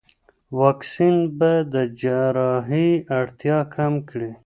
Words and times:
واکسین 0.59 1.15
به 1.37 1.51
د 1.73 1.75
جراحي 2.01 2.89
اړتیا 3.19 3.57
کم 3.75 3.93
کړي. 4.09 4.31